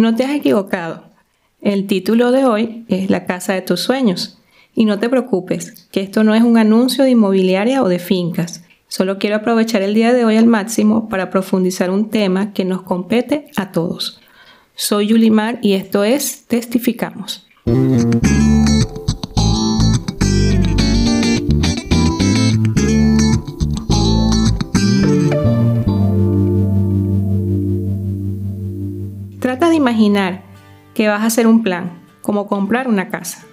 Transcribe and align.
No 0.00 0.14
te 0.14 0.24
has 0.24 0.30
equivocado. 0.30 1.04
El 1.60 1.86
título 1.86 2.32
de 2.32 2.46
hoy 2.46 2.86
es 2.88 3.10
La 3.10 3.26
casa 3.26 3.52
de 3.52 3.60
tus 3.60 3.80
sueños. 3.80 4.38
Y 4.74 4.86
no 4.86 4.98
te 4.98 5.10
preocupes, 5.10 5.88
que 5.92 6.00
esto 6.00 6.24
no 6.24 6.34
es 6.34 6.42
un 6.42 6.56
anuncio 6.56 7.04
de 7.04 7.10
inmobiliaria 7.10 7.82
o 7.82 7.88
de 7.90 7.98
fincas. 7.98 8.64
Solo 8.88 9.18
quiero 9.18 9.36
aprovechar 9.36 9.82
el 9.82 9.92
día 9.92 10.14
de 10.14 10.24
hoy 10.24 10.38
al 10.38 10.46
máximo 10.46 11.10
para 11.10 11.28
profundizar 11.28 11.90
un 11.90 12.08
tema 12.08 12.54
que 12.54 12.64
nos 12.64 12.80
compete 12.80 13.50
a 13.56 13.72
todos. 13.72 14.22
Soy 14.74 15.08
Yulimar 15.08 15.58
y 15.60 15.74
esto 15.74 16.02
es 16.02 16.46
Testificamos. 16.46 17.46
Que 30.94 31.08
vas 31.08 31.22
a 31.22 31.26
hacer 31.26 31.46
un 31.46 31.62
plan, 31.62 31.92
como 32.22 32.46
comprar 32.46 32.88
una 32.88 33.08
casa. 33.08 33.44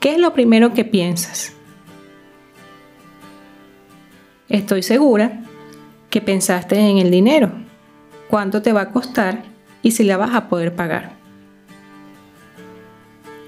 ¿Qué 0.00 0.12
es 0.12 0.18
lo 0.18 0.32
primero 0.32 0.72
que 0.72 0.84
piensas? 0.84 1.52
Estoy 4.48 4.82
segura 4.82 5.40
que 6.10 6.20
pensaste 6.20 6.78
en 6.78 6.98
el 6.98 7.10
dinero, 7.10 7.52
cuánto 8.28 8.60
te 8.60 8.72
va 8.72 8.82
a 8.82 8.90
costar 8.90 9.44
y 9.82 9.92
si 9.92 10.04
la 10.04 10.16
vas 10.16 10.34
a 10.34 10.48
poder 10.48 10.74
pagar. 10.74 11.12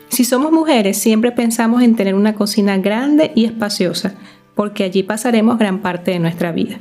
Si 0.09 0.25
somos 0.25 0.53
mujeres, 0.53 0.97
siempre 0.97 1.33
pensamos 1.33 1.83
en 1.83 1.97
tener 1.97 2.15
una 2.15 2.35
cocina 2.35 2.79
grande 2.79 3.33
y 3.35 3.45
espaciosa, 3.45 4.15
porque 4.55 4.85
allí 4.85 5.03
pasaremos 5.03 5.59
gran 5.59 5.81
parte 5.81 6.13
de 6.13 6.21
nuestra 6.21 6.53
vida. 6.53 6.79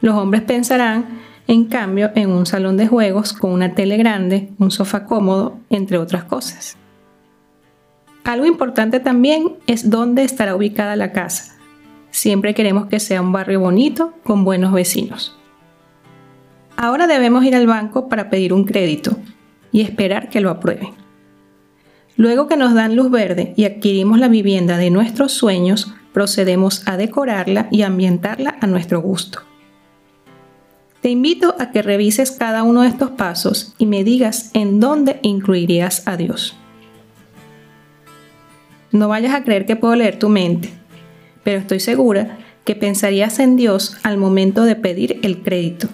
Los 0.00 0.14
hombres 0.14 0.42
pensarán 0.42 1.20
en 1.46 1.64
cambio 1.66 2.10
en 2.14 2.30
un 2.30 2.46
salón 2.46 2.76
de 2.76 2.86
juegos 2.86 3.32
con 3.32 3.52
una 3.52 3.74
tele 3.74 3.96
grande, 3.96 4.50
un 4.58 4.70
sofá 4.70 5.04
cómodo, 5.04 5.58
entre 5.70 5.98
otras 5.98 6.24
cosas. 6.24 6.76
Algo 8.24 8.46
importante 8.46 9.00
también 9.00 9.54
es 9.66 9.90
dónde 9.90 10.22
estará 10.22 10.54
ubicada 10.54 10.94
la 10.96 11.12
casa. 11.12 11.54
Siempre 12.10 12.54
queremos 12.54 12.86
que 12.86 13.00
sea 13.00 13.20
un 13.20 13.32
barrio 13.32 13.60
bonito 13.60 14.14
con 14.22 14.44
buenos 14.44 14.72
vecinos. 14.72 15.36
Ahora 16.76 17.06
debemos 17.06 17.44
ir 17.44 17.56
al 17.56 17.66
banco 17.66 18.08
para 18.08 18.30
pedir 18.30 18.52
un 18.52 18.64
crédito 18.64 19.16
y 19.72 19.80
esperar 19.80 20.28
que 20.28 20.40
lo 20.40 20.50
aprueben. 20.50 20.90
Luego 22.16 22.46
que 22.46 22.56
nos 22.56 22.74
dan 22.74 22.94
luz 22.94 23.10
verde 23.10 23.54
y 23.56 23.64
adquirimos 23.64 24.18
la 24.18 24.28
vivienda 24.28 24.76
de 24.76 24.90
nuestros 24.90 25.32
sueños, 25.32 25.92
procedemos 26.12 26.86
a 26.86 26.96
decorarla 26.96 27.68
y 27.70 27.82
ambientarla 27.82 28.58
a 28.60 28.66
nuestro 28.66 29.00
gusto. 29.00 29.40
Te 31.02 31.10
invito 31.10 31.56
a 31.58 31.72
que 31.72 31.82
revises 31.82 32.30
cada 32.30 32.62
uno 32.62 32.82
de 32.82 32.88
estos 32.88 33.10
pasos 33.10 33.74
y 33.76 33.86
me 33.86 34.04
digas 34.04 34.52
en 34.54 34.78
dónde 34.78 35.18
incluirías 35.22 36.06
a 36.06 36.16
Dios. 36.16 36.56
No 38.92 39.08
vayas 39.08 39.34
a 39.34 39.42
creer 39.42 39.66
que 39.66 39.74
puedo 39.74 39.96
leer 39.96 40.20
tu 40.20 40.28
mente, 40.28 40.70
pero 41.42 41.58
estoy 41.58 41.80
segura 41.80 42.38
que 42.64 42.76
pensarías 42.76 43.40
en 43.40 43.56
Dios 43.56 43.96
al 44.04 44.16
momento 44.16 44.62
de 44.62 44.76
pedir 44.76 45.18
el 45.24 45.42
crédito, 45.42 45.88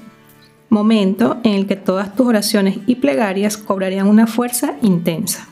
momento 0.68 1.38
en 1.42 1.54
el 1.54 1.66
que 1.66 1.76
todas 1.76 2.14
tus 2.14 2.26
oraciones 2.26 2.76
y 2.86 2.96
plegarias 2.96 3.56
cobrarían 3.56 4.08
una 4.08 4.26
fuerza 4.26 4.74
intensa. 4.82 5.48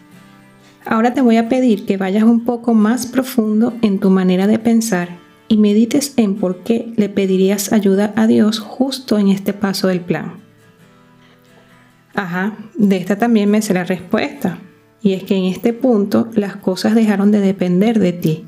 Ahora 0.84 1.14
te 1.14 1.22
voy 1.22 1.38
a 1.38 1.48
pedir 1.48 1.86
que 1.86 1.96
vayas 1.96 2.24
un 2.24 2.44
poco 2.44 2.74
más 2.74 3.06
profundo 3.06 3.72
en 3.80 4.00
tu 4.00 4.10
manera 4.10 4.46
de 4.46 4.58
pensar 4.58 5.25
y 5.48 5.56
medites 5.58 6.14
en 6.16 6.36
por 6.36 6.62
qué 6.62 6.92
le 6.96 7.08
pedirías 7.08 7.72
ayuda 7.72 8.12
a 8.16 8.26
Dios 8.26 8.58
justo 8.58 9.18
en 9.18 9.28
este 9.28 9.52
paso 9.52 9.88
del 9.88 10.00
plan. 10.00 10.34
Ajá, 12.14 12.56
de 12.74 12.96
esta 12.96 13.16
también 13.16 13.50
me 13.50 13.62
será 13.62 13.84
respuesta. 13.84 14.58
Y 15.02 15.12
es 15.12 15.22
que 15.22 15.36
en 15.36 15.44
este 15.44 15.72
punto 15.72 16.30
las 16.34 16.56
cosas 16.56 16.94
dejaron 16.94 17.30
de 17.30 17.40
depender 17.40 17.98
de 17.98 18.12
ti. 18.12 18.44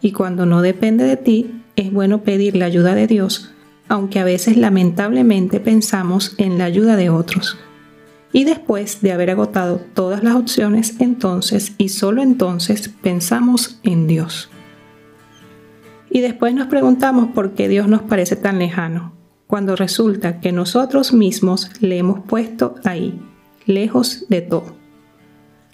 Y 0.00 0.12
cuando 0.12 0.46
no 0.46 0.62
depende 0.62 1.04
de 1.04 1.16
ti, 1.16 1.62
es 1.76 1.92
bueno 1.92 2.22
pedir 2.22 2.56
la 2.56 2.64
ayuda 2.64 2.94
de 2.94 3.06
Dios, 3.06 3.52
aunque 3.88 4.18
a 4.18 4.24
veces 4.24 4.56
lamentablemente 4.56 5.60
pensamos 5.60 6.34
en 6.38 6.58
la 6.58 6.64
ayuda 6.64 6.96
de 6.96 7.10
otros. 7.10 7.58
Y 8.32 8.44
después 8.44 9.02
de 9.02 9.12
haber 9.12 9.30
agotado 9.30 9.80
todas 9.94 10.24
las 10.24 10.36
opciones, 10.36 10.94
entonces 10.98 11.74
y 11.78 11.90
solo 11.90 12.22
entonces 12.22 12.88
pensamos 12.88 13.78
en 13.82 14.06
Dios. 14.06 14.50
Y 16.10 16.20
después 16.20 16.54
nos 16.54 16.66
preguntamos 16.66 17.28
por 17.28 17.52
qué 17.52 17.68
Dios 17.68 17.86
nos 17.86 18.02
parece 18.02 18.34
tan 18.34 18.58
lejano, 18.58 19.14
cuando 19.46 19.76
resulta 19.76 20.40
que 20.40 20.50
nosotros 20.50 21.12
mismos 21.12 21.70
le 21.80 21.98
hemos 21.98 22.20
puesto 22.20 22.74
ahí, 22.84 23.20
lejos 23.64 24.26
de 24.28 24.42
todo. 24.42 24.74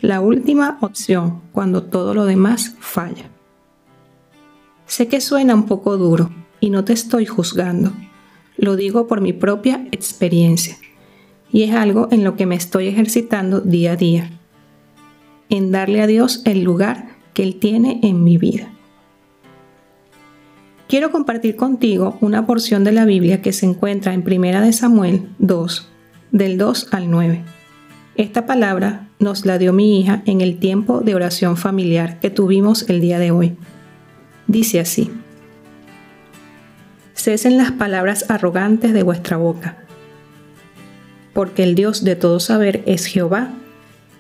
La 0.00 0.20
última 0.20 0.78
opción, 0.82 1.40
cuando 1.52 1.84
todo 1.84 2.12
lo 2.12 2.26
demás 2.26 2.74
falla. 2.78 3.30
Sé 4.84 5.08
que 5.08 5.22
suena 5.22 5.54
un 5.54 5.64
poco 5.64 5.96
duro 5.96 6.30
y 6.60 6.70
no 6.70 6.84
te 6.84 6.92
estoy 6.92 7.24
juzgando. 7.24 7.92
Lo 8.58 8.76
digo 8.76 9.06
por 9.06 9.20
mi 9.22 9.32
propia 9.32 9.86
experiencia 9.90 10.76
y 11.50 11.62
es 11.62 11.74
algo 11.74 12.08
en 12.10 12.24
lo 12.24 12.36
que 12.36 12.44
me 12.44 12.54
estoy 12.54 12.88
ejercitando 12.88 13.60
día 13.60 13.92
a 13.92 13.96
día, 13.96 14.30
en 15.48 15.72
darle 15.72 16.02
a 16.02 16.06
Dios 16.06 16.42
el 16.44 16.62
lugar 16.62 17.16
que 17.32 17.42
Él 17.42 17.56
tiene 17.56 18.00
en 18.02 18.22
mi 18.22 18.36
vida. 18.36 18.75
Quiero 20.88 21.10
compartir 21.10 21.56
contigo 21.56 22.16
una 22.20 22.46
porción 22.46 22.84
de 22.84 22.92
la 22.92 23.04
Biblia 23.04 23.42
que 23.42 23.52
se 23.52 23.66
encuentra 23.66 24.14
en 24.14 24.22
1 24.24 24.72
Samuel 24.72 25.28
2, 25.40 25.88
del 26.30 26.58
2 26.58 26.88
al 26.92 27.10
9. 27.10 27.42
Esta 28.14 28.46
palabra 28.46 29.08
nos 29.18 29.44
la 29.46 29.58
dio 29.58 29.72
mi 29.72 30.00
hija 30.00 30.22
en 30.26 30.40
el 30.40 30.58
tiempo 30.58 31.00
de 31.00 31.16
oración 31.16 31.56
familiar 31.56 32.20
que 32.20 32.30
tuvimos 32.30 32.88
el 32.88 33.00
día 33.00 33.18
de 33.18 33.32
hoy. 33.32 33.56
Dice 34.46 34.78
así, 34.78 35.10
Cesen 37.14 37.56
las 37.56 37.72
palabras 37.72 38.30
arrogantes 38.30 38.92
de 38.92 39.02
vuestra 39.02 39.38
boca, 39.38 39.78
porque 41.32 41.64
el 41.64 41.74
Dios 41.74 42.04
de 42.04 42.14
todo 42.14 42.38
saber 42.38 42.84
es 42.86 43.06
Jehová, 43.06 43.50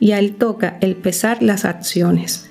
y 0.00 0.12
a 0.12 0.18
él 0.18 0.34
toca 0.34 0.78
el 0.80 0.96
pesar 0.96 1.44
las 1.44 1.64
acciones. 1.64 2.50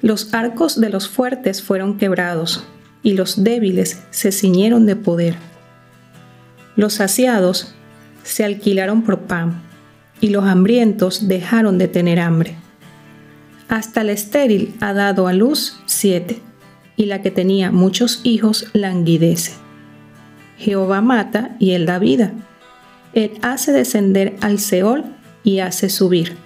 Los 0.00 0.32
arcos 0.32 0.80
de 0.80 0.88
los 0.88 1.06
fuertes 1.08 1.62
fueron 1.62 1.98
quebrados, 1.98 2.66
y 3.06 3.12
los 3.12 3.44
débiles 3.44 4.02
se 4.10 4.32
ciñeron 4.32 4.84
de 4.84 4.96
poder. 4.96 5.36
Los 6.74 6.94
saciados 6.94 7.72
se 8.24 8.44
alquilaron 8.44 9.02
por 9.02 9.20
pan, 9.20 9.62
y 10.20 10.30
los 10.30 10.44
hambrientos 10.44 11.28
dejaron 11.28 11.78
de 11.78 11.86
tener 11.86 12.18
hambre. 12.18 12.56
Hasta 13.68 14.00
el 14.00 14.10
estéril 14.10 14.74
ha 14.80 14.92
dado 14.92 15.28
a 15.28 15.32
luz 15.32 15.78
siete, 15.86 16.40
y 16.96 17.04
la 17.04 17.22
que 17.22 17.30
tenía 17.30 17.70
muchos 17.70 18.22
hijos 18.24 18.70
languidece. 18.72 19.52
Jehová 20.58 21.00
mata 21.00 21.54
y 21.60 21.74
él 21.74 21.86
da 21.86 22.00
vida. 22.00 22.32
Él 23.12 23.38
hace 23.40 23.70
descender 23.70 24.34
al 24.40 24.58
Seol 24.58 25.04
y 25.44 25.60
hace 25.60 25.90
subir. 25.90 26.36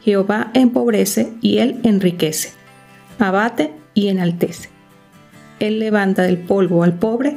Jehová 0.00 0.50
empobrece 0.54 1.34
y 1.42 1.58
él 1.58 1.78
enriquece. 1.82 2.52
Abate 3.18 3.74
y 3.92 4.08
enaltece. 4.08 4.79
Él 5.60 5.78
levanta 5.78 6.22
del 6.22 6.38
polvo 6.38 6.82
al 6.82 6.98
pobre 6.98 7.36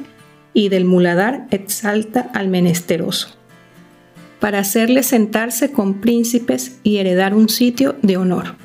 y 0.54 0.70
del 0.70 0.86
muladar 0.86 1.48
exalta 1.52 2.32
al 2.34 2.48
menesteroso, 2.48 3.30
para 4.40 4.60
hacerle 4.60 5.04
sentarse 5.04 5.72
con 5.72 6.02
príncipes 6.02 6.80
y 6.84 6.98
heredar 6.98 7.34
un 7.34 7.50
sitio 7.50 7.96
de 8.02 8.18
honor. 8.18 8.56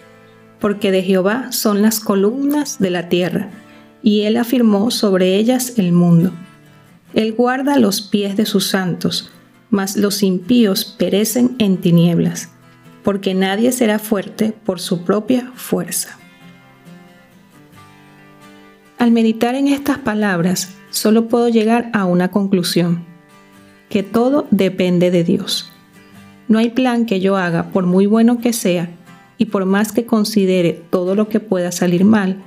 Porque 0.60 0.91
de 0.91 1.02
Jehová 1.02 1.52
son 1.52 1.82
las 1.82 2.00
columnas 2.00 2.78
de 2.78 2.91
la 2.91 3.08
tierra, 3.08 3.50
y 4.02 4.22
él 4.22 4.36
afirmó 4.36 4.91
sobre 4.91 5.36
ellas 5.36 5.75
el 5.76 5.92
mundo. 5.92 6.32
Él 7.14 7.32
guarda 7.32 7.78
los 7.78 8.02
pies 8.02 8.36
de 8.36 8.44
sus 8.44 8.66
santos, 8.66 9.30
mas 9.70 9.96
los 9.96 10.22
impíos 10.22 10.84
perecen 10.84 11.56
en 11.58 11.78
tinieblas, 11.78 12.50
porque 13.02 13.34
nadie 13.34 13.72
será 13.72 13.99
fuerte 13.99 14.52
por 14.64 14.81
su 14.81 15.05
propia 15.05 15.52
fuerza. 15.55 16.18
Al 18.98 19.12
meditar 19.12 19.54
en 19.54 19.68
estas 19.68 19.98
palabras, 19.98 20.74
solo 20.90 21.28
puedo 21.28 21.48
llegar 21.48 21.88
a 21.92 22.04
una 22.04 22.32
conclusión, 22.32 23.04
que 23.88 24.02
todo 24.02 24.48
depende 24.50 25.12
de 25.12 25.22
Dios. 25.22 25.70
No 26.48 26.58
hay 26.58 26.70
plan 26.70 27.06
que 27.06 27.20
yo 27.20 27.36
haga, 27.36 27.70
por 27.70 27.86
muy 27.86 28.06
bueno 28.06 28.40
que 28.40 28.52
sea, 28.52 28.90
y 29.36 29.44
por 29.44 29.66
más 29.66 29.92
que 29.92 30.04
considere 30.04 30.72
todo 30.90 31.14
lo 31.14 31.28
que 31.28 31.38
pueda 31.38 31.70
salir 31.70 32.04
mal, 32.04 32.42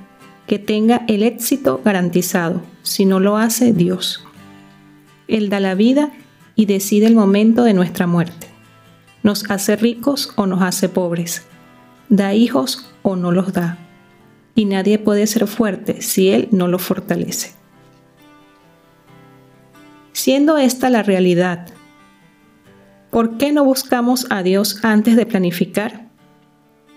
que 0.46 0.58
tenga 0.58 1.06
el 1.08 1.22
éxito 1.22 1.80
garantizado, 1.82 2.60
si 2.82 3.06
no 3.06 3.18
lo 3.18 3.38
hace 3.38 3.72
Dios. 3.72 4.22
Él 5.28 5.48
da 5.48 5.58
la 5.58 5.74
vida 5.74 6.12
y 6.54 6.66
decide 6.66 7.06
el 7.06 7.14
momento 7.14 7.64
de 7.64 7.72
nuestra 7.72 8.06
muerte. 8.06 8.48
Nos 9.22 9.50
hace 9.50 9.76
ricos 9.76 10.34
o 10.36 10.44
nos 10.44 10.60
hace 10.60 10.90
pobres. 10.90 11.46
Da 12.10 12.34
hijos 12.34 12.92
o 13.00 13.16
no 13.16 13.32
los 13.32 13.54
da 13.54 13.78
y 14.54 14.64
nadie 14.64 14.98
puede 14.98 15.26
ser 15.26 15.46
fuerte 15.46 16.02
si 16.02 16.30
Él 16.30 16.48
no 16.50 16.68
lo 16.68 16.78
fortalece. 16.78 17.52
Siendo 20.12 20.58
esta 20.58 20.90
la 20.90 21.02
realidad, 21.02 21.72
¿Por 23.12 23.36
qué 23.36 23.52
no 23.52 23.62
buscamos 23.62 24.26
a 24.30 24.42
Dios 24.42 24.82
antes 24.82 25.16
de 25.16 25.26
planificar? 25.26 26.06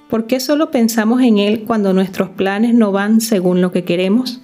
¿Por 0.10 0.28
qué 0.28 0.40
solo 0.40 0.72
pensamos 0.72 1.22
en 1.22 1.40
Él 1.40 1.66
cuando 1.68 1.92
nuestros 1.92 2.30
planes 2.30 2.74
no 2.74 2.94
van 2.94 3.20
según 3.20 3.60
lo 3.60 3.74
que 3.74 3.84
queremos? 3.84 4.42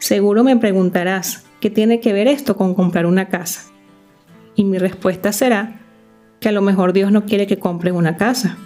Seguro 0.00 0.42
me 0.42 0.56
preguntarás, 0.56 1.44
¿qué 1.60 1.70
tiene 1.70 2.00
que 2.00 2.12
ver 2.12 2.26
esto 2.26 2.56
con 2.56 2.74
comprar 2.74 3.06
una 3.06 3.28
casa? 3.28 3.70
Y 4.56 4.64
mi 4.64 4.78
respuesta 4.78 5.30
será 5.30 5.78
que 6.40 6.48
a 6.48 6.52
lo 6.52 6.60
mejor 6.60 6.92
Dios 6.92 7.12
no 7.12 7.24
quiere 7.24 7.46
que 7.46 7.60
compres 7.60 7.94
una 7.94 8.16
casa 8.16 8.58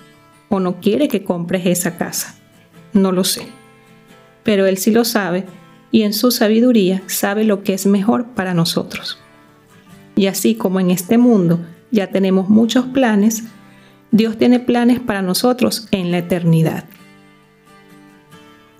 o 0.48 0.60
no 0.60 0.80
quiere 0.80 1.08
que 1.08 1.24
compres 1.24 1.66
esa 1.66 1.98
casa. 1.98 2.41
No 2.92 3.12
lo 3.12 3.24
sé. 3.24 3.46
Pero 4.42 4.66
Él 4.66 4.78
sí 4.78 4.90
lo 4.90 5.04
sabe 5.04 5.46
y 5.90 6.02
en 6.02 6.12
su 6.12 6.30
sabiduría 6.30 7.02
sabe 7.06 7.44
lo 7.44 7.62
que 7.62 7.74
es 7.74 7.86
mejor 7.86 8.26
para 8.26 8.54
nosotros. 8.54 9.18
Y 10.16 10.26
así 10.26 10.54
como 10.54 10.80
en 10.80 10.90
este 10.90 11.18
mundo 11.18 11.60
ya 11.90 12.08
tenemos 12.08 12.48
muchos 12.48 12.86
planes, 12.86 13.44
Dios 14.10 14.36
tiene 14.36 14.60
planes 14.60 15.00
para 15.00 15.22
nosotros 15.22 15.88
en 15.90 16.10
la 16.10 16.18
eternidad. 16.18 16.84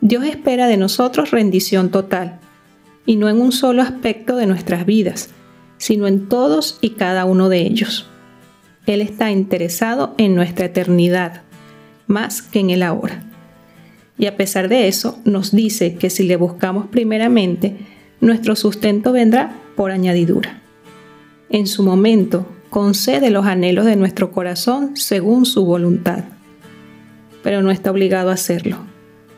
Dios 0.00 0.25
espera 0.25 0.67
de 0.67 0.76
nosotros 0.76 1.31
rendición 1.31 1.91
total, 1.91 2.41
y 3.06 3.17
no 3.17 3.29
en 3.29 3.41
un 3.41 3.53
solo 3.53 3.82
aspecto 3.82 4.37
de 4.37 4.47
nuestras 4.47 4.87
vidas, 4.87 5.31
sino 5.79 6.06
en 6.06 6.29
todos 6.29 6.79
y 6.81 6.91
cada 6.91 7.25
uno 7.25 7.49
de 7.49 7.62
ellos. 7.62 8.09
Él 8.87 9.00
está 9.00 9.31
interesado 9.31 10.14
en 10.19 10.35
nuestra 10.35 10.67
eternidad, 10.67 11.43
más 12.06 12.43
que 12.43 12.61
en 12.61 12.70
el 12.70 12.82
ahora. 12.82 13.23
Y 14.19 14.26
a 14.26 14.37
pesar 14.37 14.69
de 14.69 14.88
eso, 14.88 15.19
nos 15.25 15.53
dice 15.53 15.94
que 15.94 16.11
si 16.11 16.25
le 16.25 16.37
buscamos 16.37 16.87
primeramente, 16.87 17.76
nuestro 18.20 18.56
sustento 18.56 19.12
vendrá 19.12 19.56
por 19.75 19.91
añadidura. 19.91 20.61
En 21.50 21.67
su 21.67 21.82
momento, 21.82 22.47
concede 22.70 23.31
los 23.31 23.47
anhelos 23.47 23.85
de 23.85 23.97
nuestro 23.97 24.32
corazón 24.32 24.97
según 24.97 25.44
su 25.44 25.64
voluntad. 25.64 26.25
Pero 27.43 27.62
no 27.62 27.70
está 27.70 27.91
obligado 27.91 28.31
a 28.31 28.35
hacerlo. 28.35 28.79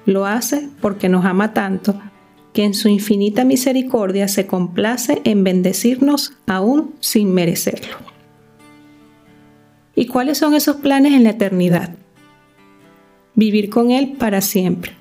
Lo 0.07 0.27
hace 0.27 0.69
porque 0.81 1.09
nos 1.09 1.25
ama 1.25 1.55
tanto 1.55 1.99
que 2.53 2.65
en 2.65 2.75
su 2.75 2.89
infinita 2.89 3.45
misericordia 3.45 4.29
se 4.29 4.47
complace 4.47 5.21
en 5.25 5.43
bendecirnos 5.43 6.35
aún 6.47 6.95
sin 7.01 7.35
merecerlo. 7.35 7.97
¿Y 9.97 10.07
cuáles 10.07 10.39
son 10.39 10.55
esos 10.55 10.77
planes 10.77 11.15
en 11.15 11.25
la 11.25 11.31
eternidad? 11.31 11.97
Vivir 13.35 13.69
con 13.69 13.91
Él 13.91 14.15
para 14.19 14.41
siempre. 14.41 14.93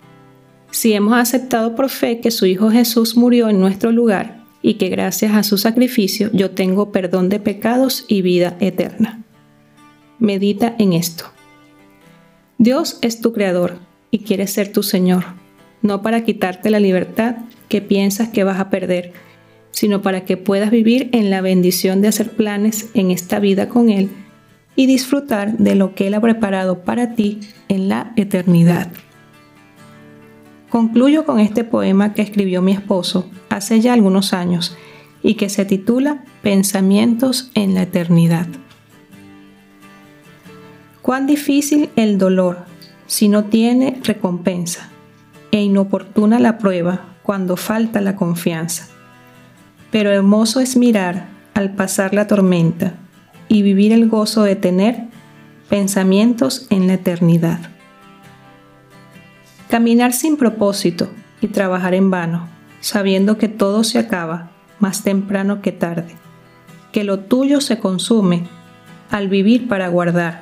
Si 0.72 0.94
hemos 0.94 1.14
aceptado 1.14 1.76
por 1.76 1.90
fe 1.90 2.20
que 2.20 2.32
su 2.32 2.48
Hijo 2.48 2.72
Jesús 2.72 3.16
murió 3.16 3.48
en 3.50 3.60
nuestro 3.60 3.92
lugar 3.92 4.44
y 4.64 4.76
que 4.76 4.90
gracias 4.90 5.36
a 5.36 5.44
su 5.44 5.60
sacrificio 5.60 6.32
yo 6.34 6.52
tengo 6.52 6.92
perdón 6.92 7.30
de 7.30 7.40
pecados 7.40 8.06
y 8.08 8.24
vida 8.24 8.58
eterna. 8.60 9.24
Medita 10.18 10.76
en 10.80 10.94
esto. 10.94 11.26
Dios 12.58 12.98
es 13.02 13.22
tu 13.22 13.34
creador 13.34 13.78
y 14.10 14.20
quiere 14.20 14.48
ser 14.48 14.72
tu 14.72 14.82
Señor, 14.82 15.26
no 15.82 16.02
para 16.02 16.24
quitarte 16.24 16.72
la 16.72 16.80
libertad 16.80 17.36
que 17.70 17.82
piensas 17.82 18.30
que 18.30 18.44
vas 18.44 18.60
a 18.60 18.70
perder, 18.70 19.14
sino 19.70 20.02
para 20.02 20.26
que 20.26 20.38
puedas 20.38 20.72
vivir 20.72 21.10
en 21.12 21.30
la 21.30 21.42
bendición 21.42 22.02
de 22.02 22.08
hacer 22.08 22.32
planes 22.32 22.90
en 22.96 23.12
esta 23.12 23.40
vida 23.40 23.70
con 23.70 23.90
Él 23.90 24.10
y 24.76 24.88
disfrutar 24.88 25.58
de 25.58 25.76
lo 25.76 25.96
que 25.96 26.08
Él 26.08 26.14
ha 26.16 26.22
preparado 26.22 26.84
para 26.84 27.14
ti 27.14 27.40
en 27.68 27.90
la 27.90 28.14
eternidad. 28.16 28.88
Concluyo 30.70 31.26
con 31.26 31.40
este 31.40 31.64
poema 31.64 32.14
que 32.14 32.24
escribió 32.24 32.62
mi 32.62 32.72
esposo 32.72 33.30
hace 33.50 33.80
ya 33.80 33.94
algunos 33.94 34.34
años 34.34 34.76
y 35.22 35.36
que 35.36 35.50
se 35.50 35.66
titula 35.66 36.24
Pensamientos 36.42 37.52
en 37.54 37.76
la 37.76 37.84
Eternidad. 37.84 38.48
Cuán 41.04 41.28
difícil 41.28 41.90
el 41.96 42.18
dolor 42.18 42.66
si 43.06 43.30
no 43.30 43.46
tiene 43.46 44.00
recompensa 44.04 44.90
e 45.52 45.62
inoportuna 45.62 46.40
la 46.40 46.58
prueba 46.58 47.18
cuando 47.22 47.56
falta 47.56 48.02
la 48.02 48.16
confianza. 48.16 48.88
Pero 49.92 50.10
hermoso 50.10 50.60
es 50.60 50.76
mirar 50.76 51.28
al 51.54 51.76
pasar 51.76 52.16
la 52.16 52.26
tormenta 52.26 52.96
y 53.54 53.62
vivir 53.62 53.94
el 53.94 54.10
gozo 54.10 54.42
de 54.42 54.56
tener 54.56 55.04
pensamientos 55.70 56.66
en 56.72 56.88
la 56.88 56.96
eternidad. 56.96 57.60
Caminar 59.70 60.12
sin 60.12 60.38
propósito 60.38 61.08
y 61.40 61.50
trabajar 61.50 61.94
en 61.94 62.10
vano, 62.10 62.48
sabiendo 62.80 63.38
que 63.38 63.50
todo 63.50 63.84
se 63.84 64.00
acaba 64.00 64.50
más 64.80 65.04
temprano 65.04 65.62
que 65.62 65.72
tarde, 65.72 66.16
que 66.92 67.04
lo 67.04 67.20
tuyo 67.20 67.62
se 67.62 67.78
consume 67.78 68.48
al 69.12 69.28
vivir 69.28 69.68
para 69.68 69.88
guardar, 69.88 70.42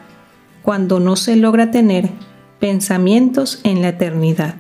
cuando 0.62 1.02
no 1.02 1.18
se 1.18 1.36
logra 1.36 1.70
tener 1.70 2.10
pensamientos 2.62 3.60
en 3.66 3.82
la 3.82 3.90
eternidad. 3.90 4.56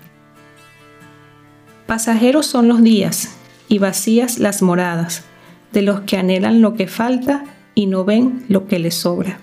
Pasajeros 1.88 2.47
son 2.47 2.68
los 2.68 2.83
días 2.83 3.30
y 3.69 3.80
vacías 3.80 4.39
las 4.39 4.62
moradas 4.62 5.24
de 5.71 5.83
los 5.83 6.01
que 6.01 6.18
anhelan 6.18 6.59
lo 6.59 6.74
que 6.74 6.88
falta 6.88 7.45
y 7.75 7.88
no 7.88 8.06
ven 8.06 8.45
lo 8.47 8.68
que 8.68 8.79
les 8.79 8.95
sobra. 8.95 9.39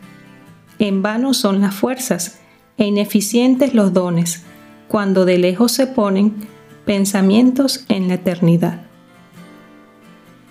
En 0.79 1.03
vano 1.03 1.35
son 1.35 1.61
las 1.61 1.75
fuerzas 1.75 2.39
e 2.77 2.87
ineficientes 2.87 3.75
los 3.75 3.93
dones 3.93 4.45
cuando 4.87 5.25
de 5.25 5.39
lejos 5.39 5.73
se 5.73 5.87
ponen 5.87 6.35
pensamientos 6.85 7.85
en 7.89 8.09
la 8.09 8.15
eternidad. 8.15 8.83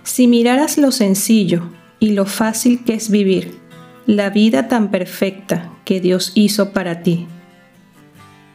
Si 0.03 0.27
miraras 0.27 0.77
lo 0.77 0.91
sencillo 0.91 1.63
y 1.99 2.11
lo 2.11 2.25
fácil 2.25 2.83
que 2.83 2.93
es 2.93 3.09
vivir, 3.09 3.57
la 4.05 4.29
vida 4.29 4.67
tan 4.67 4.89
perfecta 4.89 5.71
que 5.83 5.99
Dios 5.99 6.31
hizo 6.35 6.71
para 6.71 7.01
ti, 7.01 7.27